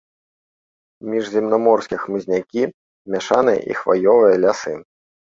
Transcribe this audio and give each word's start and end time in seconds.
Міжземнаморскія 1.13 1.99
хмызнякі, 2.05 2.63
мяшаныя 3.15 3.59
і 3.73 3.77
хваёвыя 3.81 4.35
лясы. 4.47 4.73